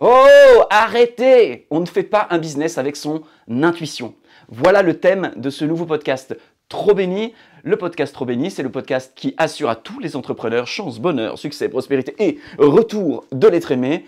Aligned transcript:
Oh, 0.00 0.62
arrêtez 0.70 1.68
On 1.70 1.78
ne 1.78 1.86
fait 1.86 2.02
pas 2.02 2.26
un 2.30 2.38
business 2.38 2.78
avec 2.78 2.96
son 2.96 3.22
intuition. 3.48 4.16
Voilà 4.48 4.82
le 4.82 4.98
thème 4.98 5.30
de 5.36 5.50
ce 5.50 5.64
nouveau 5.64 5.86
podcast 5.86 6.36
Trop 6.68 6.94
béni. 6.94 7.32
Le 7.62 7.76
podcast 7.76 8.12
Trop 8.12 8.24
béni, 8.24 8.50
c'est 8.50 8.64
le 8.64 8.72
podcast 8.72 9.12
qui 9.14 9.34
assure 9.36 9.68
à 9.68 9.76
tous 9.76 10.00
les 10.00 10.16
entrepreneurs 10.16 10.66
chance, 10.66 10.98
bonheur, 10.98 11.38
succès, 11.38 11.68
prospérité 11.68 12.16
et 12.18 12.38
retour 12.58 13.24
de 13.30 13.46
l'être 13.46 13.70
aimé 13.70 14.04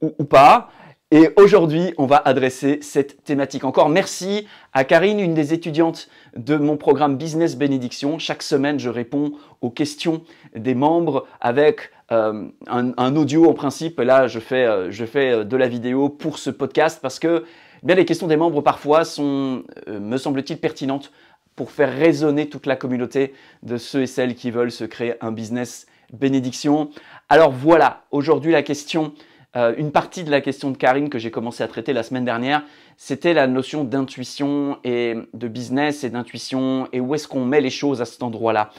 ou, 0.00 0.24
pas. 0.24 0.70
Et 1.12 1.28
aujourd'hui, 1.36 1.94
on 1.98 2.06
va 2.06 2.16
adresser 2.16 2.80
cette 2.82 3.22
thématique. 3.22 3.64
Encore 3.64 3.90
merci 3.90 4.48
à 4.72 4.82
Karine, 4.82 5.20
une 5.20 5.34
des 5.34 5.54
étudiantes 5.54 6.08
de 6.36 6.56
mon 6.56 6.76
programme 6.76 7.16
Business 7.16 7.56
Bénédiction. 7.56 8.18
Chaque 8.18 8.42
semaine, 8.42 8.80
je 8.80 8.88
réponds 8.88 9.32
aux 9.60 9.70
questions 9.70 10.24
des 10.56 10.74
membres 10.74 11.26
avec 11.40 11.90
euh, 12.12 12.48
un, 12.66 13.16
audio 13.16 13.48
en 13.48 13.54
principe. 13.54 13.98
Là, 13.98 14.28
je 14.28 14.38
fais, 14.38 14.66
euh, 14.66 14.90
euh, 15.16 15.44
de 15.44 15.56
la 15.56 15.66
vidéo 15.66 16.10
pour 16.10 16.38
ce 16.38 16.50
podcast 16.50 16.98
parce 17.00 17.18
que 17.18 17.44
eh 17.82 17.86
bien 17.86 17.96
les 17.96 18.04
questions 18.04 18.26
des 18.26 18.36
membres 18.36 18.60
parfois 18.60 19.04
sont, 19.04 19.64
me 19.88 20.16
semble-t-il, 20.18 20.58
pertinentes 20.58 21.10
pour 21.56 21.70
faire 21.70 21.92
résonner 21.92 22.48
toute 22.48 22.66
la 22.66 22.76
communauté 22.76 23.32
de 23.62 23.76
ceux 23.78 24.02
et 24.02 24.06
celles 24.06 24.34
qui 24.34 24.50
veulent 24.50 24.70
se 24.70 24.84
créer 24.84 25.14
un 25.24 25.32
business 25.32 25.86
bénédiction. 26.12 26.90
Alors 27.28 27.50
voilà, 27.50 28.04
aujourd'hui 28.10 28.52
la 28.52 28.62
question, 28.62 29.14
une 29.54 29.90
partie 29.90 30.22
de 30.22 30.30
la 30.30 30.40
question 30.40 30.70
de 30.70 30.76
Karine 30.76 31.10
que 31.10 31.18
j'ai 31.18 31.32
commencé 31.32 31.64
à 31.64 31.68
traiter 31.68 31.92
la 31.92 32.04
semaine 32.04 32.24
dernière, 32.24 32.62
c'était 32.96 33.34
la 33.34 33.48
notion 33.48 33.82
d'intuition 33.82 34.78
et 34.84 35.16
de 35.34 35.48
business 35.48 36.04
et 36.04 36.10
d'intuition 36.10 36.88
et 36.92 37.00
où 37.00 37.16
est-ce 37.16 37.26
qu'on 37.26 37.44
met 37.44 37.60
les 37.60 37.70
choses 37.70 38.00
à 38.00 38.04
cet 38.04 38.22
endroit-là. 38.22 38.70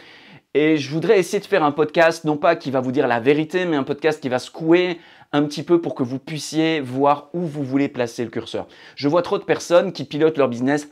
Et 0.56 0.78
je 0.78 0.92
voudrais 0.92 1.18
essayer 1.18 1.40
de 1.40 1.46
faire 1.46 1.64
un 1.64 1.72
podcast, 1.72 2.26
non 2.26 2.38
pas 2.38 2.56
qui 2.56 2.70
va 2.70 2.80
vous 2.80 2.92
dire 2.92 3.08
la 3.08 3.20
vérité, 3.20 3.66
mais 3.66 3.76
un 3.76 3.84
podcast 3.84 4.22
qui 4.22 4.30
va 4.30 4.38
secouer 4.38 5.00
un 5.32 5.44
petit 5.46 5.64
peu 5.64 5.82
pour 5.82 5.96
que 5.96 6.04
vous 6.04 6.20
puissiez 6.20 6.80
voir 6.80 7.30
où 7.34 7.40
vous 7.40 7.64
voulez 7.64 7.88
placer 7.88 8.24
le 8.24 8.30
curseur. 8.30 8.68
Je 8.96 9.08
vois 9.08 9.24
trop 9.24 9.40
de 9.40 9.44
personnes 9.44 9.92
qui 9.94 10.04
pilotent 10.04 10.38
leur 10.38 10.50
business 10.50 10.90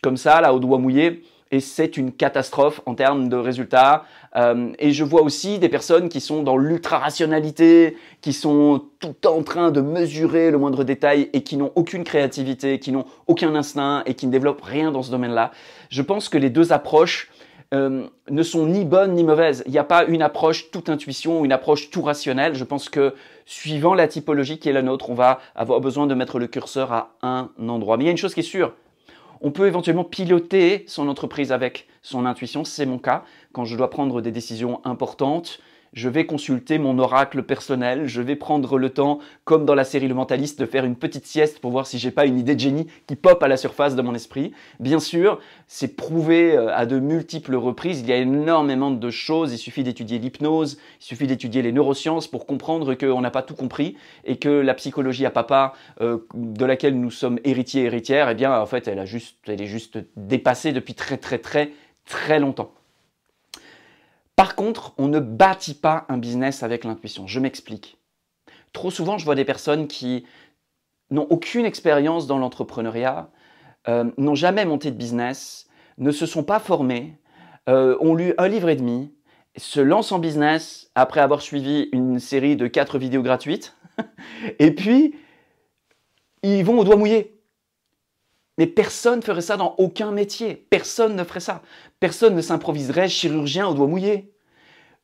comme 0.00 0.16
ça, 0.16 0.40
là, 0.40 0.54
au 0.54 0.60
doigt 0.60 0.78
mouillé, 0.78 1.24
et 1.50 1.58
c'est 1.58 1.96
une 1.96 2.12
catastrophe 2.12 2.80
en 2.86 2.94
termes 2.94 3.28
de 3.28 3.36
résultats. 3.36 4.04
Euh, 4.36 4.70
et 4.78 4.92
je 4.92 5.02
vois 5.02 5.22
aussi 5.22 5.58
des 5.58 5.68
personnes 5.68 6.08
qui 6.08 6.20
sont 6.20 6.44
dans 6.44 6.56
l'ultra-rationalité, 6.56 7.96
qui 8.20 8.32
sont 8.32 8.84
tout 9.00 9.26
en 9.26 9.42
train 9.42 9.72
de 9.72 9.80
mesurer 9.80 10.52
le 10.52 10.58
moindre 10.58 10.84
détail 10.84 11.28
et 11.32 11.42
qui 11.42 11.56
n'ont 11.56 11.72
aucune 11.74 12.04
créativité, 12.04 12.78
qui 12.78 12.92
n'ont 12.92 13.06
aucun 13.26 13.56
instinct 13.56 14.04
et 14.06 14.14
qui 14.14 14.28
ne 14.28 14.32
développent 14.32 14.62
rien 14.62 14.92
dans 14.92 15.02
ce 15.02 15.10
domaine-là. 15.10 15.50
Je 15.88 16.02
pense 16.02 16.28
que 16.28 16.38
les 16.38 16.50
deux 16.50 16.72
approches 16.72 17.28
euh, 17.72 18.08
ne 18.28 18.42
sont 18.42 18.66
ni 18.66 18.84
bonnes 18.84 19.14
ni 19.14 19.22
mauvaises. 19.22 19.62
Il 19.66 19.72
n'y 19.72 19.78
a 19.78 19.84
pas 19.84 20.04
une 20.04 20.22
approche 20.22 20.70
toute 20.70 20.88
intuition, 20.88 21.44
une 21.44 21.52
approche 21.52 21.90
tout 21.90 22.02
rationnelle. 22.02 22.54
Je 22.54 22.64
pense 22.64 22.88
que 22.88 23.14
suivant 23.46 23.94
la 23.94 24.08
typologie 24.08 24.58
qui 24.58 24.68
est 24.68 24.72
la 24.72 24.82
nôtre, 24.82 25.10
on 25.10 25.14
va 25.14 25.40
avoir 25.54 25.80
besoin 25.80 26.06
de 26.06 26.14
mettre 26.14 26.38
le 26.38 26.48
curseur 26.48 26.92
à 26.92 27.10
un 27.22 27.50
endroit. 27.68 27.96
Mais 27.96 28.04
il 28.04 28.06
y 28.06 28.10
a 28.10 28.12
une 28.12 28.18
chose 28.18 28.34
qui 28.34 28.40
est 28.40 28.44
sûre. 28.44 28.72
On 29.40 29.52
peut 29.52 29.66
éventuellement 29.66 30.04
piloter 30.04 30.84
son 30.86 31.08
entreprise 31.08 31.52
avec 31.52 31.86
son 32.02 32.26
intuition, 32.26 32.64
c'est 32.64 32.86
mon 32.86 32.98
cas, 32.98 33.24
quand 33.52 33.64
je 33.64 33.76
dois 33.76 33.88
prendre 33.88 34.20
des 34.20 34.32
décisions 34.32 34.80
importantes, 34.84 35.60
je 35.92 36.08
vais 36.08 36.26
consulter 36.26 36.78
mon 36.78 36.98
oracle 36.98 37.42
personnel, 37.42 38.06
je 38.06 38.22
vais 38.22 38.36
prendre 38.36 38.78
le 38.78 38.90
temps, 38.90 39.18
comme 39.44 39.64
dans 39.64 39.74
la 39.74 39.84
série 39.84 40.08
Le 40.08 40.14
Mentaliste, 40.14 40.60
de 40.60 40.66
faire 40.66 40.84
une 40.84 40.96
petite 40.96 41.26
sieste 41.26 41.58
pour 41.58 41.70
voir 41.70 41.86
si 41.86 41.98
j'ai 41.98 42.10
pas 42.10 42.26
une 42.26 42.38
idée 42.38 42.54
de 42.54 42.60
génie 42.60 42.86
qui 43.06 43.16
pop 43.16 43.42
à 43.42 43.48
la 43.48 43.56
surface 43.56 43.96
de 43.96 44.02
mon 44.02 44.14
esprit. 44.14 44.52
Bien 44.78 45.00
sûr, 45.00 45.40
c'est 45.66 45.96
prouvé 45.96 46.56
euh, 46.56 46.74
à 46.74 46.86
de 46.86 46.98
multiples 46.98 47.56
reprises, 47.56 48.00
il 48.00 48.06
y 48.06 48.12
a 48.12 48.16
énormément 48.16 48.90
de 48.90 49.10
choses, 49.10 49.52
il 49.52 49.58
suffit 49.58 49.82
d'étudier 49.82 50.18
l'hypnose, 50.18 50.78
il 51.00 51.04
suffit 51.04 51.26
d'étudier 51.26 51.62
les 51.62 51.72
neurosciences 51.72 52.28
pour 52.28 52.46
comprendre 52.46 52.94
qu'on 52.94 53.20
n'a 53.20 53.30
pas 53.30 53.42
tout 53.42 53.54
compris 53.54 53.96
et 54.24 54.36
que 54.36 54.48
la 54.48 54.74
psychologie 54.74 55.26
à 55.26 55.30
papa, 55.30 55.74
euh, 56.00 56.18
de 56.34 56.64
laquelle 56.64 56.98
nous 56.98 57.10
sommes 57.10 57.38
héritiers 57.44 57.82
et 57.82 57.86
héritières, 57.86 58.28
eh 58.28 58.34
bien, 58.34 58.58
en 58.58 58.66
fait, 58.66 58.88
elle, 58.88 58.98
a 58.98 59.06
juste, 59.06 59.36
elle 59.46 59.60
est 59.60 59.66
juste 59.66 59.98
dépassée 60.16 60.72
depuis 60.72 60.94
très 60.94 61.16
très 61.16 61.38
très 61.38 61.72
très 62.06 62.38
longtemps. 62.38 62.72
Par 64.40 64.54
contre, 64.54 64.94
on 64.96 65.08
ne 65.08 65.20
bâtit 65.20 65.74
pas 65.74 66.06
un 66.08 66.16
business 66.16 66.62
avec 66.62 66.84
l'intuition. 66.84 67.26
Je 67.26 67.40
m'explique. 67.40 67.98
Trop 68.72 68.90
souvent, 68.90 69.18
je 69.18 69.26
vois 69.26 69.34
des 69.34 69.44
personnes 69.44 69.86
qui 69.86 70.24
n'ont 71.10 71.26
aucune 71.28 71.66
expérience 71.66 72.26
dans 72.26 72.38
l'entrepreneuriat, 72.38 73.28
euh, 73.86 74.10
n'ont 74.16 74.34
jamais 74.34 74.64
monté 74.64 74.90
de 74.90 74.96
business, 74.96 75.68
ne 75.98 76.10
se 76.10 76.24
sont 76.24 76.42
pas 76.42 76.58
formés, 76.58 77.18
euh, 77.68 77.98
ont 78.00 78.14
lu 78.14 78.32
un 78.38 78.48
livre 78.48 78.70
et 78.70 78.76
demi, 78.76 79.12
se 79.58 79.78
lancent 79.78 80.12
en 80.12 80.18
business 80.18 80.90
après 80.94 81.20
avoir 81.20 81.42
suivi 81.42 81.90
une 81.92 82.18
série 82.18 82.56
de 82.56 82.66
quatre 82.66 82.96
vidéos 82.98 83.22
gratuites, 83.22 83.76
et 84.58 84.74
puis 84.74 85.16
ils 86.42 86.64
vont 86.64 86.78
au 86.78 86.84
doigt 86.84 86.96
mouillé. 86.96 87.39
Mais 88.58 88.66
personne 88.66 89.20
ne 89.20 89.24
ferait 89.24 89.40
ça 89.40 89.56
dans 89.56 89.74
aucun 89.78 90.12
métier. 90.12 90.54
Personne 90.54 91.16
ne 91.16 91.24
ferait 91.24 91.40
ça. 91.40 91.62
Personne 91.98 92.34
ne 92.34 92.42
s'improviserait 92.42 93.08
chirurgien 93.08 93.66
au 93.66 93.74
doigt 93.74 93.86
mouillé. 93.86 94.32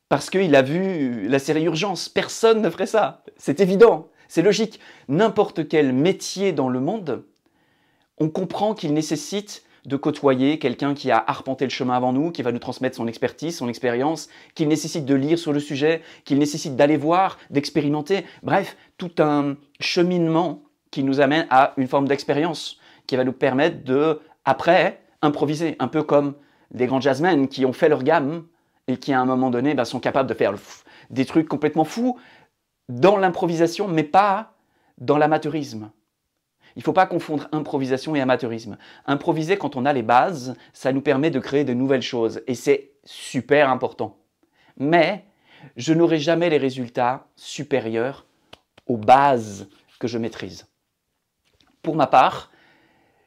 Parce 0.09 0.29
qu'il 0.29 0.55
a 0.55 0.61
vu 0.61 1.27
la 1.27 1.39
série 1.39 1.63
Urgence. 1.63 2.09
Personne 2.09 2.61
ne 2.61 2.69
ferait 2.69 2.85
ça. 2.85 3.23
C'est 3.37 3.59
évident. 3.59 4.09
C'est 4.27 4.41
logique. 4.41 4.79
N'importe 5.07 5.67
quel 5.67 5.93
métier 5.93 6.51
dans 6.51 6.69
le 6.69 6.79
monde, 6.79 7.23
on 8.19 8.29
comprend 8.29 8.73
qu'il 8.73 8.93
nécessite 8.93 9.63
de 9.85 9.95
côtoyer 9.95 10.59
quelqu'un 10.59 10.93
qui 10.93 11.11
a 11.11 11.23
arpenté 11.25 11.63
le 11.63 11.69
chemin 11.69 11.95
avant 11.95 12.11
nous, 12.11 12.31
qui 12.31 12.41
va 12.41 12.51
nous 12.51 12.59
transmettre 12.59 12.97
son 12.97 13.07
expertise, 13.07 13.55
son 13.55 13.69
expérience, 13.69 14.27
qu'il 14.53 14.67
nécessite 14.67 15.05
de 15.05 15.15
lire 15.15 15.39
sur 15.39 15.53
le 15.53 15.61
sujet, 15.61 16.01
qu'il 16.25 16.39
nécessite 16.39 16.75
d'aller 16.75 16.97
voir, 16.97 17.37
d'expérimenter. 17.49 18.25
Bref, 18.43 18.75
tout 18.97 19.11
un 19.19 19.55
cheminement 19.79 20.61
qui 20.91 21.03
nous 21.03 21.21
amène 21.21 21.47
à 21.49 21.73
une 21.77 21.87
forme 21.87 22.07
d'expérience 22.07 22.79
qui 23.07 23.15
va 23.15 23.23
nous 23.23 23.33
permettre 23.33 23.83
de, 23.83 24.21
après, 24.45 25.01
improviser, 25.21 25.75
un 25.79 25.87
peu 25.87 26.03
comme 26.03 26.35
des 26.71 26.85
grands 26.85 27.01
jazzmen 27.01 27.47
qui 27.47 27.65
ont 27.65 27.73
fait 27.73 27.89
leur 27.89 28.03
gamme 28.03 28.45
et 28.87 28.97
qui, 28.97 29.13
à 29.13 29.19
un 29.19 29.25
moment 29.25 29.49
donné, 29.49 29.73
bah, 29.73 29.85
sont 29.85 29.99
capables 29.99 30.29
de 30.29 30.33
faire 30.33 30.53
des 31.09 31.25
trucs 31.25 31.47
complètement 31.47 31.85
fous 31.85 32.19
dans 32.89 33.17
l'improvisation, 33.17 33.87
mais 33.87 34.03
pas 34.03 34.53
dans 34.97 35.17
l'amateurisme. 35.17 35.91
Il 36.75 36.81
ne 36.81 36.83
faut 36.83 36.93
pas 36.93 37.07
confondre 37.07 37.47
improvisation 37.51 38.15
et 38.15 38.21
amateurisme. 38.21 38.77
Improviser 39.07 39.57
quand 39.57 39.75
on 39.75 39.85
a 39.85 39.93
les 39.93 40.03
bases, 40.03 40.55
ça 40.73 40.93
nous 40.93 41.01
permet 41.01 41.31
de 41.31 41.39
créer 41.39 41.63
de 41.63 41.73
nouvelles 41.73 42.03
choses 42.03 42.41
et 42.45 42.53
c'est 42.53 42.91
super 43.03 43.69
important. 43.71 44.17
Mais 44.77 45.25
je 45.75 45.93
n'aurai 45.93 46.19
jamais 46.19 46.51
les 46.51 46.59
résultats 46.59 47.25
supérieurs 47.35 48.27
aux 48.85 48.97
bases 48.97 49.67
que 49.99 50.07
je 50.07 50.19
maîtrise. 50.19 50.67
Pour 51.81 51.95
ma 51.95 52.05
part, 52.05 52.51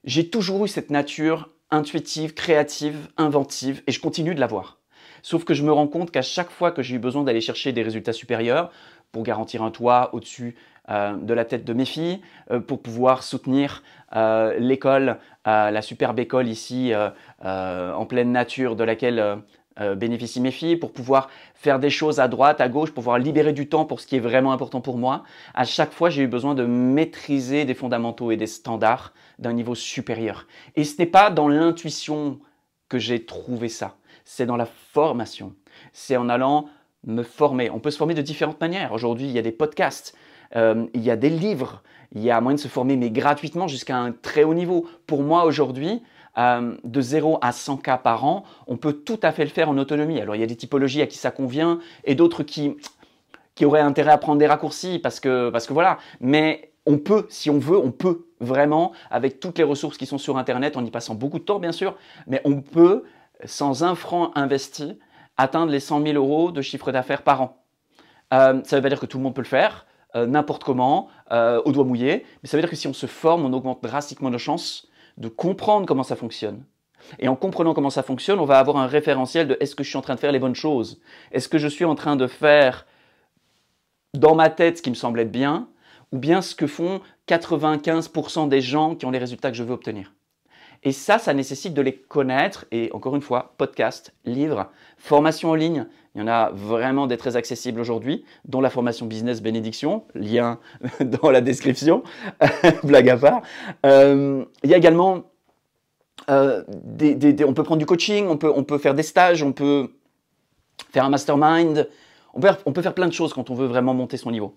j'ai 0.05 0.28
toujours 0.28 0.65
eu 0.65 0.69
cette 0.69 0.91
nature 0.91 1.50
intuitive, 1.71 2.34
créative, 2.34 3.09
inventive, 3.16 3.83
et 3.87 3.93
je 3.93 4.00
continue 4.00 4.34
de 4.34 4.41
l'avoir. 4.41 4.78
Sauf 5.22 5.44
que 5.44 5.55
je 5.55 5.62
me 5.62 5.72
rends 5.72 5.87
compte 5.87 6.11
qu'à 6.11 6.22
chaque 6.22 6.50
fois 6.50 6.72
que 6.72 6.83
j'ai 6.83 6.97
eu 6.97 6.99
besoin 6.99 7.22
d'aller 7.22 7.41
chercher 7.41 7.72
des 7.72 7.83
résultats 7.83 8.12
supérieurs, 8.12 8.71
pour 9.12 9.22
garantir 9.22 9.62
un 9.62 9.71
toit 9.71 10.10
au-dessus 10.15 10.56
euh, 10.89 11.16
de 11.16 11.34
la 11.34 11.44
tête 11.44 11.65
de 11.65 11.72
mes 11.72 11.84
filles, 11.84 12.21
euh, 12.50 12.60
pour 12.60 12.81
pouvoir 12.81 13.22
soutenir 13.22 13.83
euh, 14.16 14.59
l'école, 14.59 15.19
la 15.47 15.83
superbe 15.83 16.19
école 16.19 16.49
ici 16.49 16.93
en 17.43 18.06
pleine 18.06 18.31
nature 18.31 18.77
de 18.77 18.84
laquelle 18.84 19.39
bénéficient 19.97 20.41
mes 20.41 20.51
filles, 20.51 20.77
pour 20.77 20.93
pouvoir 20.93 21.31
faire 21.55 21.79
des 21.79 21.89
choses 21.89 22.21
à 22.21 22.29
droite, 22.29 22.61
à 22.61 22.69
gauche, 22.69 22.91
pour 22.91 23.03
pouvoir 23.03 23.19
libérer 23.19 23.53
du 23.53 23.69
temps 23.69 23.87
pour 23.87 24.01
ce 24.01 24.07
qui 24.07 24.17
est 24.17 24.21
vraiment 24.21 24.53
important 24.53 24.81
pour 24.81 24.99
moi. 24.99 25.23
À 25.55 25.65
chaque 25.65 25.93
fois, 25.93 26.11
j'ai 26.11 26.23
eu 26.23 26.27
besoin 26.27 26.55
de 26.55 26.67
maîtriser 26.67 27.65
des 27.65 27.75
fondamentaux 27.75 28.31
et 28.31 28.37
des 28.37 28.47
standards 28.47 29.15
d'un 29.39 29.55
niveau 29.55 29.75
supérieur. 29.75 30.47
Et 30.77 30.85
ce 30.85 30.99
n'est 30.99 31.07
pas 31.07 31.31
dans 31.31 31.49
l'intuition 31.49 32.41
que 32.91 32.99
j'ai 32.99 33.25
trouvé 33.25 33.69
ça, 33.69 33.97
c'est 34.25 34.45
dans 34.45 34.57
la 34.57 34.67
formation. 34.67 35.55
C'est 35.93 36.17
en 36.17 36.29
allant 36.29 36.67
me 37.07 37.23
former. 37.23 37.71
On 37.71 37.79
peut 37.79 37.91
se 37.91 37.97
former 37.97 38.15
de 38.15 38.23
différentes 38.23 38.61
manières. 38.61 38.93
Aujourd'hui, 38.93 39.27
il 39.27 39.33
y 39.33 39.39
a 39.39 39.43
des 39.43 39.53
podcasts, 39.53 40.15
euh, 40.57 40.87
il 40.93 41.03
y 41.03 41.11
a 41.11 41.17
des 41.17 41.31
livres, 41.31 41.83
il 42.13 42.23
y 42.23 42.31
a 42.31 42.41
moyen 42.41 42.57
de 42.57 42.61
se 42.61 42.69
former, 42.69 42.97
mais 42.97 43.11
gratuitement 43.11 43.69
jusqu'à 43.69 43.97
un 43.97 44.13
très 44.13 44.45
haut 44.45 44.55
niveau. 44.55 44.87
Pour 45.07 45.23
moi, 45.23 45.45
aujourd'hui, 45.45 46.03
euh, 46.38 46.77
de 46.84 47.00
0 47.00 47.38
à 47.42 47.53
100 47.53 47.78
cas 47.78 47.98
par 47.98 48.24
an, 48.24 48.44
on 48.66 48.77
peut 48.77 48.92
tout 48.92 49.18
à 49.22 49.32
fait 49.32 49.44
le 49.44 49.50
faire 49.50 49.68
en 49.68 49.78
autonomie. 49.78 50.21
Alors, 50.21 50.36
il 50.36 50.41
y 50.41 50.44
a 50.44 50.47
des 50.47 50.56
typologies 50.56 51.03
à 51.03 51.06
qui 51.06 51.18
ça 51.18 51.30
convient 51.30 51.80
et 52.04 52.15
d'autres 52.15 52.42
qui, 52.42 52.77
qui 53.54 53.65
auraient 53.65 53.80
intérêt 53.80 54.12
à 54.12 54.18
prendre 54.18 54.38
des 54.38 54.47
raccourcis 54.47 54.98
parce 54.98 55.21
que, 55.21 55.50
parce 55.50 55.66
que 55.66 55.72
voilà. 55.72 55.98
Mais 56.21 56.72
on 56.86 56.98
peut, 56.98 57.27
si 57.28 57.50
on 57.50 57.59
veut, 57.59 57.78
on 57.78 57.91
peut 57.91 58.27
vraiment, 58.41 58.92
avec 59.10 59.41
toutes 59.41 59.59
les 59.59 59.65
ressources 59.65 59.98
qui 59.98 60.06
sont 60.06 60.18
sur 60.18 60.38
Internet, 60.38 60.77
en 60.77 60.84
y 60.84 60.91
passant 60.91 61.15
beaucoup 61.15 61.38
de 61.38 61.44
temps 61.44 61.59
bien 61.59 61.72
sûr, 61.72 61.97
mais 62.27 62.41
on 62.44 62.60
peut, 62.60 63.04
sans 63.44 63.84
un 63.84 63.94
franc 63.94 64.32
investi, 64.34 64.98
atteindre 65.36 65.72
les 65.72 65.80
100 65.80 66.03
000 66.03 66.15
euros 66.15 66.53
de 66.53 66.62
chiffre 66.62 66.92
d'affaires 66.92 67.22
par 67.22 67.42
an. 67.42 67.56
Euh, 68.32 68.60
ça 68.65 68.77
veut 68.77 68.82
pas 68.82 68.88
dire 68.88 69.00
que 69.00 69.06
tout 69.06 69.18
le 69.18 69.24
monde 69.24 69.34
peut 69.34 69.42
le 69.42 69.47
faire, 69.47 69.86
euh, 70.15 70.27
n'importe 70.27 70.65
comment, 70.65 71.09
euh, 71.32 71.60
au 71.65 71.72
doigt 71.72 71.84
mouillé, 71.84 72.24
mais 72.42 72.48
ça 72.48 72.56
veut 72.56 72.62
dire 72.62 72.71
que 72.71 72.77
si 72.77 72.86
on 72.86 72.92
se 72.92 73.06
forme, 73.06 73.44
on 73.44 73.53
augmente 73.53 73.82
drastiquement 73.82 74.30
nos 74.30 74.38
chances 74.38 74.88
de 75.21 75.28
comprendre 75.28 75.87
comment 75.87 76.03
ça 76.03 76.17
fonctionne. 76.17 76.65
Et 77.19 77.28
en 77.28 77.37
comprenant 77.37 77.75
comment 77.75 77.91
ça 77.91 78.03
fonctionne, 78.03 78.41
on 78.41 78.45
va 78.45 78.59
avoir 78.59 78.77
un 78.77 78.87
référentiel 78.87 79.49
de 79.49 79.57
est-ce 79.61 79.75
que 79.75 79.84
je 79.84 79.89
suis 79.89 79.99
en 79.99 80.03
train 80.03 80.15
de 80.15 80.21
faire 80.21 80.33
les 80.33 80.39
bonnes 80.39 80.55
choses? 80.55 81.01
Est-ce 81.33 81.49
que 81.49 81.59
je 81.59 81.69
suis 81.69 81.84
en 81.84 81.95
train 81.95 82.17
de 82.17 82.27
faire 82.27 82.87
dans 84.15 84.34
ma 84.34 84.51
tête 84.51 84.78
ce 84.78 84.83
qui 84.83 84.91
me 84.91 84.95
semble 84.95 85.21
être 85.21 85.31
bien? 85.31 85.69
Ou 86.13 86.19
bien 86.19 86.43
ce 86.43 86.55
que 86.55 86.67
font 86.67 87.01
95% 87.28 88.49
des 88.49 88.61
gens 88.61 88.97
qui 88.97 89.07
ont 89.07 89.11
les 89.11 89.19
résultats 89.19 89.51
que 89.51 89.57
je 89.57 89.63
veux 89.63 89.72
obtenir? 89.72 90.13
Et 90.82 90.92
ça, 90.92 91.18
ça 91.18 91.34
nécessite 91.34 91.74
de 91.74 91.82
les 91.82 91.94
connaître. 91.94 92.65
Et 92.72 92.91
encore 92.92 93.15
une 93.15 93.22
fois, 93.22 93.54
podcast, 93.59 94.15
livres, 94.24 94.71
formation 94.97 95.50
en 95.50 95.54
ligne. 95.54 95.86
Il 96.15 96.21
y 96.21 96.24
en 96.24 96.28
a 96.28 96.50
vraiment 96.50 97.06
des 97.06 97.16
très 97.16 97.36
accessibles 97.36 97.80
aujourd'hui, 97.80 98.24
dont 98.44 98.60
la 98.60 98.71
formation 98.71 99.06
business 99.06 99.42
bénédiction, 99.42 100.04
lien 100.15 100.59
dans 101.00 101.30
la 101.30 101.41
description, 101.41 102.03
blague 102.82 103.10
à 103.10 103.16
part. 103.16 103.42
Euh, 103.86 104.44
il 104.65 104.71
y 104.71 104.74
a 104.74 104.77
également, 104.77 105.24
euh, 106.30 106.65
on 107.47 107.54
peut 107.54 107.62
prendre 107.62 107.78
du 107.78 107.86
coaching, 107.86 108.27
on 108.27 108.38
peut, 108.38 108.53
on 108.54 108.65
peut 108.65 108.78
faire 108.78 108.94
des 108.94 109.03
stages, 109.04 109.42
on 109.42 109.53
peut 109.53 109.92
faire 110.92 111.04
un 111.04 111.10
mastermind, 111.10 111.88
on 112.34 112.41
peut, 112.41 112.48
on 112.66 112.72
peut 112.72 112.82
faire 112.82 112.94
plein 112.94 113.06
de 113.06 113.12
choses 113.12 113.32
quand 113.32 113.50
on 113.50 113.54
veut 113.54 113.66
vraiment 113.66 113.94
monter 113.94 114.16
son 114.16 114.30
niveau. 114.30 114.56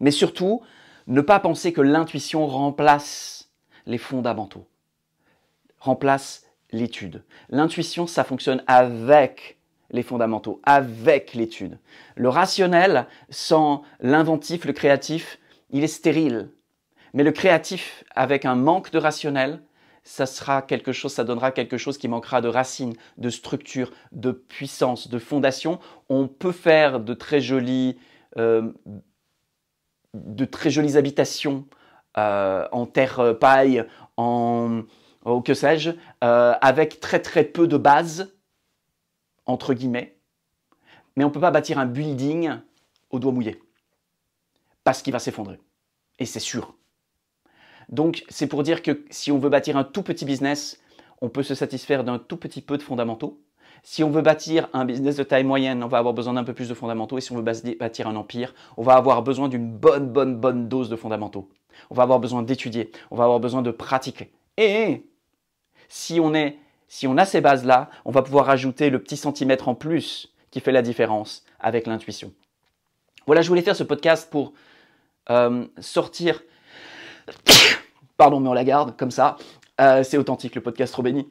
Mais 0.00 0.10
surtout, 0.10 0.62
ne 1.06 1.20
pas 1.20 1.38
penser 1.38 1.72
que 1.72 1.82
l'intuition 1.82 2.46
remplace 2.46 3.50
les 3.86 3.98
fondamentaux 3.98 4.66
remplace 5.84 6.46
l'étude. 6.72 7.22
L'intuition, 7.50 8.06
ça 8.06 8.24
fonctionne 8.24 8.62
avec 8.66 9.58
les 9.90 10.02
fondamentaux, 10.02 10.60
avec 10.64 11.34
l'étude. 11.34 11.78
Le 12.16 12.28
rationnel, 12.28 13.06
sans 13.28 13.82
l'inventif, 14.00 14.64
le 14.64 14.72
créatif, 14.72 15.38
il 15.70 15.84
est 15.84 15.88
stérile. 15.88 16.50
Mais 17.12 17.22
le 17.22 17.32
créatif, 17.32 18.02
avec 18.14 18.44
un 18.44 18.56
manque 18.56 18.90
de 18.90 18.98
rationnel, 18.98 19.62
ça 20.02 20.26
sera 20.26 20.62
quelque 20.62 20.92
chose, 20.92 21.12
ça 21.12 21.24
donnera 21.24 21.52
quelque 21.52 21.76
chose 21.76 21.96
qui 21.96 22.08
manquera 22.08 22.40
de 22.40 22.48
racines, 22.48 22.94
de 23.18 23.30
structure, 23.30 23.92
de 24.12 24.32
puissance, 24.32 25.08
de 25.08 25.18
fondation. 25.18 25.78
On 26.08 26.28
peut 26.28 26.52
faire 26.52 26.98
de 26.98 27.14
très 27.14 27.40
jolies, 27.40 27.96
euh, 28.36 28.72
de 30.14 30.44
très 30.44 30.70
jolies 30.70 30.96
habitations 30.96 31.66
euh, 32.18 32.66
en 32.72 32.86
terre 32.86 33.38
paille, 33.38 33.84
en, 34.16 34.82
ou 35.24 35.40
que 35.40 35.54
sais-je, 35.54 35.90
euh, 36.22 36.54
avec 36.60 37.00
très 37.00 37.20
très 37.20 37.44
peu 37.44 37.66
de 37.66 37.76
base, 37.76 38.34
entre 39.46 39.74
guillemets. 39.74 40.16
Mais 41.16 41.24
on 41.24 41.28
ne 41.28 41.32
peut 41.32 41.40
pas 41.40 41.50
bâtir 41.50 41.78
un 41.78 41.86
building 41.86 42.52
au 43.10 43.18
doigt 43.18 43.32
mouillé. 43.32 43.60
Parce 44.82 45.02
qu'il 45.02 45.12
va 45.12 45.18
s'effondrer. 45.18 45.58
Et 46.18 46.26
c'est 46.26 46.40
sûr. 46.40 46.74
Donc 47.88 48.24
c'est 48.28 48.46
pour 48.46 48.62
dire 48.62 48.82
que 48.82 49.04
si 49.10 49.30
on 49.30 49.38
veut 49.38 49.50
bâtir 49.50 49.76
un 49.76 49.84
tout 49.84 50.02
petit 50.02 50.24
business, 50.24 50.80
on 51.20 51.28
peut 51.28 51.42
se 51.42 51.54
satisfaire 51.54 52.04
d'un 52.04 52.18
tout 52.18 52.36
petit 52.36 52.60
peu 52.60 52.76
de 52.76 52.82
fondamentaux. 52.82 53.40
Si 53.82 54.02
on 54.02 54.10
veut 54.10 54.22
bâtir 54.22 54.68
un 54.72 54.84
business 54.84 55.16
de 55.16 55.22
taille 55.22 55.44
moyenne, 55.44 55.82
on 55.82 55.88
va 55.88 55.98
avoir 55.98 56.14
besoin 56.14 56.34
d'un 56.34 56.44
peu 56.44 56.54
plus 56.54 56.68
de 56.68 56.74
fondamentaux. 56.74 57.18
Et 57.18 57.20
si 57.20 57.32
on 57.32 57.36
veut 57.36 57.42
bâtir 57.42 58.08
un 58.08 58.16
empire, 58.16 58.54
on 58.76 58.82
va 58.82 58.94
avoir 58.94 59.22
besoin 59.22 59.48
d'une 59.48 59.70
bonne, 59.70 60.08
bonne, 60.10 60.36
bonne 60.36 60.68
dose 60.68 60.88
de 60.88 60.96
fondamentaux. 60.96 61.50
On 61.90 61.94
va 61.94 62.02
avoir 62.02 62.18
besoin 62.18 62.42
d'étudier, 62.42 62.90
on 63.10 63.16
va 63.16 63.24
avoir 63.24 63.40
besoin 63.40 63.60
de 63.60 63.70
pratiquer. 63.70 64.32
Et 64.56 65.04
si 65.94 66.18
on, 66.18 66.34
est, 66.34 66.58
si 66.88 67.06
on 67.06 67.16
a 67.16 67.24
ces 67.24 67.40
bases-là, 67.40 67.88
on 68.04 68.10
va 68.10 68.22
pouvoir 68.22 68.50
ajouter 68.50 68.90
le 68.90 69.00
petit 69.00 69.16
centimètre 69.16 69.68
en 69.68 69.76
plus 69.76 70.34
qui 70.50 70.58
fait 70.58 70.72
la 70.72 70.82
différence 70.82 71.44
avec 71.60 71.86
l'intuition. 71.86 72.32
Voilà, 73.26 73.42
je 73.42 73.48
voulais 73.48 73.62
faire 73.62 73.76
ce 73.76 73.84
podcast 73.84 74.28
pour 74.28 74.54
euh, 75.30 75.64
sortir. 75.78 76.42
Pardon, 78.16 78.40
mais 78.40 78.48
on 78.48 78.54
la 78.54 78.64
garde 78.64 78.96
comme 78.96 79.12
ça. 79.12 79.36
Euh, 79.80 80.02
c'est 80.02 80.18
authentique, 80.18 80.56
le 80.56 80.62
podcast 80.62 80.92
trop 80.92 81.02
béni. 81.02 81.28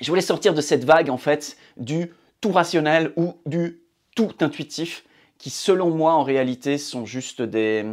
Je 0.00 0.08
voulais 0.10 0.22
sortir 0.22 0.54
de 0.54 0.60
cette 0.60 0.84
vague, 0.84 1.08
en 1.08 1.16
fait, 1.16 1.56
du 1.76 2.12
tout 2.40 2.50
rationnel 2.50 3.12
ou 3.14 3.34
du 3.46 3.80
tout 4.16 4.32
intuitif, 4.40 5.04
qui, 5.38 5.50
selon 5.50 5.90
moi, 5.90 6.14
en 6.14 6.24
réalité, 6.24 6.78
sont 6.78 7.06
juste 7.06 7.42
des, 7.42 7.86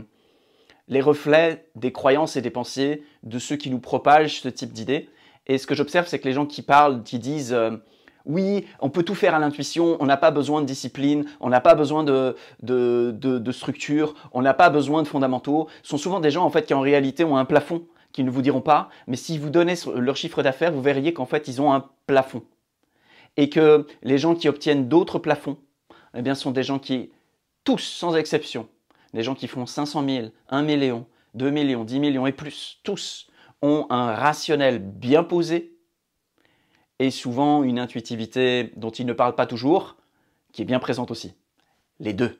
les 0.88 1.02
reflets 1.02 1.68
des 1.76 1.92
croyances 1.92 2.38
et 2.38 2.42
des 2.42 2.50
pensées 2.50 3.04
de 3.22 3.38
ceux 3.38 3.56
qui 3.56 3.70
nous 3.70 3.80
propagent 3.80 4.42
ce 4.42 4.50
type 4.50 4.74
d'idées. 4.74 5.08
Et 5.52 5.58
ce 5.58 5.68
que 5.68 5.76
j'observe, 5.76 6.08
c'est 6.08 6.18
que 6.18 6.28
les 6.30 6.34
gens 6.34 6.46
qui 6.46 6.62
parlent, 6.62 7.04
qui 7.04 7.20
disent 7.20 7.52
euh, 7.52 7.72
oui, 8.24 8.66
on 8.80 8.90
peut 8.90 9.04
tout 9.04 9.16
faire 9.16 9.36
à 9.36 9.40
l'intuition, 9.40 9.98
on 10.00 10.06
n'a 10.06 10.16
pas 10.16 10.32
besoin 10.32 10.62
de 10.62 10.66
discipline, 10.66 11.26
on 11.42 11.50
n'a 11.50 11.60
pas 11.60 11.76
besoin 11.76 12.06
de, 12.06 12.38
de, 12.62 13.52
structure, 13.52 14.14
on 14.32 14.42
n'a 14.42 14.54
pas 14.54 14.70
besoin 14.70 15.04
de 15.04 15.10
fondamentaux, 15.10 15.68
sont 15.84 15.98
souvent 15.98 16.22
des 16.22 16.32
gens 16.32 16.46
en 16.46 16.50
fait 16.50 16.66
qui 16.66 16.74
en 16.74 16.80
réalité 16.80 17.26
ont 17.26 17.36
un 17.36 17.44
plafond 17.44 17.84
qu'ils 18.14 18.24
ne 18.24 18.32
vous 18.32 18.42
diront 18.42 18.62
pas, 18.62 18.88
mais 19.08 19.18
si 19.18 19.38
vous 19.38 19.50
donnez 19.50 19.74
leur 19.94 20.16
chiffre 20.16 20.42
d'affaires, 20.42 20.72
vous 20.72 20.82
verriez 20.82 21.12
qu'en 21.14 21.26
fait 21.26 21.50
ils 21.50 21.62
ont 21.62 21.74
un 21.74 21.84
plafond. 22.08 22.44
Et 23.36 23.50
que 23.50 23.86
les 24.04 24.18
gens 24.18 24.36
qui 24.36 24.48
obtiennent 24.48 24.88
d'autres 24.88 25.20
plafonds, 25.20 25.58
eh 26.16 26.22
bien, 26.22 26.36
sont 26.36 26.52
des 26.52 26.64
gens 26.64 26.80
qui, 26.80 27.12
tous 27.66 27.80
sans 27.80 28.16
exception, 28.16 28.70
des 29.14 29.24
gens 29.24 29.36
qui 29.36 29.50
font 29.50 29.66
500 29.66 30.06
000, 30.08 30.28
1 30.48 30.62
million, 30.62 31.06
2 31.34 31.50
millions, 31.50 31.84
10 31.84 32.00
millions 32.00 32.26
et 32.26 32.32
plus, 32.32 32.80
tous, 32.84 33.31
ont 33.62 33.86
un 33.90 34.14
rationnel 34.14 34.80
bien 34.80 35.24
posé 35.24 35.78
et 37.00 37.12
souvent 37.12 37.64
une 37.64 37.80
intuitivité 37.80 38.72
dont 38.76 38.92
ils 38.92 39.06
ne 39.06 39.14
parlent 39.14 39.36
pas 39.36 39.48
toujours, 39.48 39.98
qui 40.54 40.62
est 40.62 40.66
bien 40.66 40.80
présente 40.80 41.12
aussi. 41.12 41.34
Les 42.00 42.14
deux. 42.14 42.40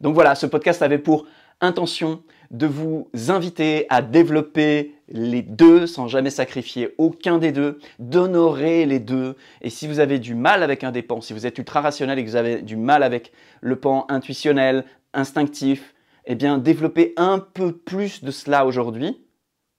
Donc 0.00 0.14
voilà, 0.14 0.34
ce 0.34 0.46
podcast 0.46 0.82
avait 0.82 0.98
pour 0.98 1.26
intention 1.60 2.22
de 2.50 2.66
vous 2.66 3.08
inviter 3.28 3.86
à 3.88 4.02
développer 4.02 4.94
les 5.08 5.42
deux 5.42 5.86
sans 5.86 6.08
jamais 6.08 6.30
sacrifier 6.30 6.94
aucun 6.98 7.38
des 7.38 7.52
deux, 7.52 7.78
d'honorer 7.98 8.84
les 8.84 8.98
deux. 8.98 9.36
Et 9.60 9.70
si 9.70 9.86
vous 9.86 10.00
avez 10.00 10.18
du 10.18 10.34
mal 10.34 10.62
avec 10.62 10.84
un 10.84 10.90
des 10.90 11.02
pans, 11.02 11.20
si 11.20 11.32
vous 11.32 11.46
êtes 11.46 11.58
ultra 11.58 11.80
rationnel 11.80 12.18
et 12.18 12.24
que 12.24 12.28
vous 12.30 12.36
avez 12.36 12.60
du 12.62 12.76
mal 12.76 13.02
avec 13.02 13.32
le 13.60 13.76
pan 13.76 14.04
intuitionnel, 14.08 14.84
instinctif, 15.14 15.94
eh 16.26 16.34
bien 16.34 16.58
développez 16.58 17.14
un 17.16 17.38
peu 17.38 17.72
plus 17.72 18.24
de 18.24 18.30
cela 18.30 18.66
aujourd'hui 18.66 19.20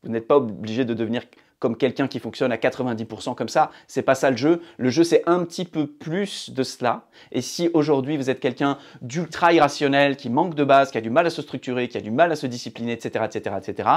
vous 0.03 0.09
n'êtes 0.09 0.27
pas 0.27 0.37
obligé 0.37 0.85
de 0.85 0.93
devenir 0.93 1.23
comme 1.59 1.77
quelqu'un 1.77 2.09
qui 2.09 2.19
fonctionne 2.19 2.51
à 2.51 2.57
90% 2.57 3.35
comme 3.35 3.47
ça. 3.47 3.71
C'est 3.87 4.01
pas 4.01 4.15
ça 4.15 4.29
le 4.29 4.35
jeu. 4.35 4.61
Le 4.77 4.89
jeu, 4.89 5.05
c'est 5.05 5.23
un 5.27 5.45
petit 5.45 5.63
peu 5.63 5.87
plus 5.87 6.49
de 6.49 6.61
cela. 6.61 7.07
Et 7.31 7.41
si 7.41 7.69
aujourd'hui 7.73 8.17
vous 8.17 8.29
êtes 8.29 8.41
quelqu'un 8.41 8.77
d'ultra 9.01 9.53
irrationnel, 9.53 10.17
qui 10.17 10.29
manque 10.29 10.55
de 10.55 10.65
base, 10.65 10.91
qui 10.91 10.97
a 10.97 11.01
du 11.01 11.09
mal 11.09 11.25
à 11.25 11.29
se 11.29 11.41
structurer, 11.41 11.87
qui 11.87 11.97
a 11.97 12.01
du 12.01 12.11
mal 12.11 12.33
à 12.33 12.35
se 12.35 12.47
discipliner, 12.47 12.91
etc., 12.91 13.23
etc., 13.25 13.55
etc., 13.57 13.89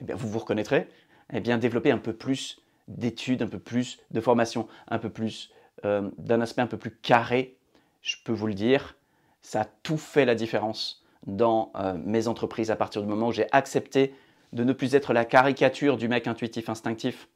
eh 0.00 0.04
bien, 0.04 0.16
vous 0.16 0.28
vous 0.28 0.40
reconnaîtrez. 0.40 0.88
Eh 1.32 1.38
bien, 1.38 1.58
développer 1.58 1.92
un 1.92 1.98
peu 1.98 2.12
plus 2.12 2.60
d'études, 2.88 3.42
un 3.42 3.46
peu 3.46 3.60
plus 3.60 4.00
de 4.10 4.20
formation, 4.20 4.66
un 4.88 4.98
peu 4.98 5.10
plus 5.10 5.52
euh, 5.84 6.10
d'un 6.18 6.40
aspect 6.40 6.62
un 6.62 6.66
peu 6.66 6.76
plus 6.76 6.90
carré, 6.90 7.56
je 8.02 8.16
peux 8.24 8.32
vous 8.32 8.46
le 8.46 8.54
dire, 8.54 8.96
ça 9.42 9.62
a 9.62 9.64
tout 9.64 9.96
fait 9.96 10.24
la 10.24 10.34
différence 10.34 11.04
dans 11.26 11.72
euh, 11.76 11.94
mes 12.04 12.28
entreprises 12.28 12.70
à 12.70 12.76
partir 12.76 13.02
du 13.02 13.08
moment 13.08 13.28
où 13.28 13.32
j'ai 13.32 13.46
accepté 13.52 14.14
de 14.52 14.64
ne 14.64 14.72
plus 14.72 14.94
être 14.94 15.12
la 15.12 15.24
caricature 15.24 15.96
du 15.96 16.08
mec 16.08 16.26
intuitif 16.26 16.68
instinctif 16.68 17.28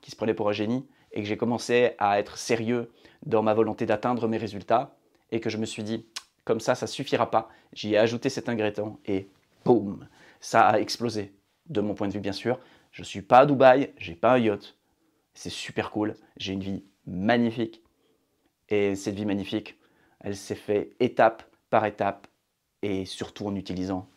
qui 0.00 0.10
se 0.10 0.16
prenait 0.16 0.34
pour 0.34 0.48
un 0.48 0.52
génie 0.52 0.86
et 1.12 1.22
que 1.22 1.28
j'ai 1.28 1.36
commencé 1.36 1.94
à 1.98 2.18
être 2.18 2.38
sérieux 2.38 2.92
dans 3.24 3.42
ma 3.42 3.54
volonté 3.54 3.86
d'atteindre 3.86 4.28
mes 4.28 4.36
résultats 4.36 4.96
et 5.30 5.40
que 5.40 5.50
je 5.50 5.56
me 5.56 5.66
suis 5.66 5.82
dit 5.82 6.06
comme 6.44 6.60
ça 6.60 6.74
ça 6.76 6.86
suffira 6.86 7.30
pas, 7.30 7.48
j'y 7.72 7.94
ai 7.94 7.98
ajouté 7.98 8.28
cet 8.28 8.48
ingrédient 8.48 9.00
et 9.04 9.28
boum, 9.64 10.06
ça 10.40 10.68
a 10.68 10.78
explosé 10.78 11.34
de 11.68 11.80
mon 11.80 11.94
point 11.94 12.06
de 12.06 12.12
vue 12.12 12.20
bien 12.20 12.32
sûr. 12.32 12.60
Je 12.92 13.02
suis 13.02 13.20
pas 13.20 13.40
à 13.40 13.46
Dubaï, 13.46 13.92
j'ai 13.98 14.14
pas 14.14 14.34
un 14.34 14.38
yacht. 14.38 14.76
C'est 15.34 15.50
super 15.50 15.90
cool, 15.90 16.14
j'ai 16.36 16.52
une 16.52 16.62
vie 16.62 16.84
magnifique 17.04 17.82
et 18.68 18.94
cette 18.94 19.16
vie 19.16 19.26
magnifique, 19.26 19.76
elle 20.20 20.36
s'est 20.36 20.54
faite 20.54 20.94
étape 21.00 21.42
par 21.68 21.84
étape 21.84 22.28
et 22.82 23.04
surtout 23.04 23.46
en 23.46 23.56
utilisant 23.56 24.08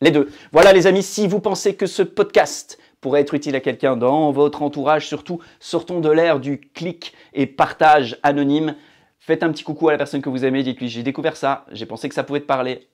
les 0.00 0.10
deux. 0.10 0.30
Voilà 0.52 0.72
les 0.72 0.86
amis, 0.86 1.02
si 1.02 1.26
vous 1.26 1.40
pensez 1.40 1.74
que 1.74 1.86
ce 1.86 2.02
podcast 2.02 2.78
pourrait 3.00 3.22
être 3.22 3.34
utile 3.34 3.56
à 3.56 3.60
quelqu'un 3.60 3.96
dans 3.96 4.30
votre 4.30 4.62
entourage, 4.62 5.06
surtout 5.06 5.40
sortons 5.58 6.00
de 6.00 6.10
l'ère 6.10 6.40
du 6.40 6.60
clic 6.60 7.14
et 7.32 7.46
partage 7.46 8.18
anonyme. 8.22 8.74
Faites 9.18 9.42
un 9.42 9.50
petit 9.50 9.64
coucou 9.64 9.88
à 9.88 9.92
la 9.92 9.98
personne 9.98 10.22
que 10.22 10.28
vous 10.28 10.44
aimez, 10.44 10.62
dites-lui 10.62 10.88
j'ai 10.88 11.02
découvert 11.02 11.36
ça, 11.36 11.64
j'ai 11.72 11.86
pensé 11.86 12.08
que 12.08 12.14
ça 12.14 12.24
pouvait 12.24 12.40
te 12.40 12.46
parler. 12.46 12.88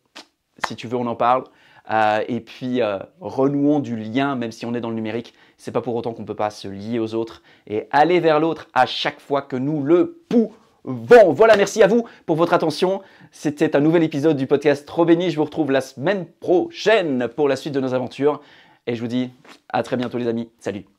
Si 0.67 0.77
tu 0.77 0.87
veux, 0.89 0.97
on 0.97 1.07
en 1.07 1.17
parle. 1.17 1.45
Euh, 1.91 2.25
et 2.27 2.41
puis 2.41 2.83
euh, 2.83 2.99
renouons 3.21 3.79
du 3.79 3.97
lien, 3.97 4.35
même 4.35 4.51
si 4.51 4.67
on 4.67 4.75
est 4.75 4.81
dans 4.81 4.91
le 4.91 4.97
numérique. 4.97 5.35
C'est 5.57 5.71
pas 5.71 5.81
pour 5.81 5.95
autant 5.95 6.13
qu'on 6.13 6.23
ne 6.23 6.27
peut 6.27 6.35
pas 6.35 6.51
se 6.51 6.67
lier 6.67 6.99
aux 6.99 7.15
autres 7.15 7.43
et 7.67 7.87
aller 7.91 8.19
vers 8.21 8.41
l'autre 8.41 8.67
à 8.75 8.87
chaque 8.87 9.21
fois 9.21 9.43
que 9.43 9.57
nous 9.57 9.83
le 9.83 10.25
pouvons. 10.29 10.53
Bon, 10.87 11.33
voilà, 11.33 11.57
merci 11.57 11.83
à 11.83 11.89
vous 11.89 12.05
pour 12.27 12.37
votre 12.37 12.55
attention. 12.55 13.03
C'était 13.33 13.75
un 13.75 13.81
nouvel 13.81 14.05
épisode 14.05 14.37
du 14.37 14.47
podcast 14.47 14.87
Trop 14.87 15.05
béni. 15.05 15.31
Je 15.31 15.37
vous 15.37 15.45
retrouve 15.45 15.73
la 15.73 15.81
semaine 15.81 16.27
prochaine 16.39 17.27
pour 17.35 17.49
la 17.49 17.57
suite 17.57 17.75
de 17.75 17.81
nos 17.81 17.93
aventures. 17.93 18.41
Et 18.87 18.95
je 18.95 19.01
vous 19.01 19.09
dis 19.09 19.31
à 19.69 19.83
très 19.83 19.97
bientôt 19.97 20.17
les 20.17 20.29
amis. 20.29 20.49
Salut 20.61 20.96